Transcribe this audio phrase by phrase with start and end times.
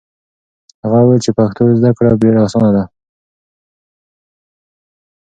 [0.83, 2.83] هغه وویل چې پښتو زده کړه ډېره اسانه ده.